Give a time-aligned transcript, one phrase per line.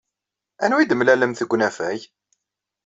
[0.63, 2.01] Anwa ay d-temlalemt deg unafag?